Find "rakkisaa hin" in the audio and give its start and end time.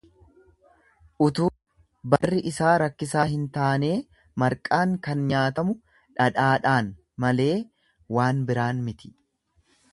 2.83-3.45